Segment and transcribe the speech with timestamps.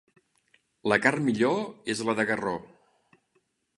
[0.91, 1.61] La carn millor
[1.95, 2.55] és la de garró.